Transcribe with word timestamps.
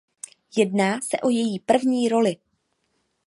Jedná 0.57 1.01
se 1.01 1.19
o 1.19 1.29
její 1.29 1.59
první 1.59 2.09
roli. 2.09 2.37